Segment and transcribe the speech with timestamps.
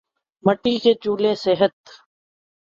[0.43, 1.75] مٹی کے چولہے صحت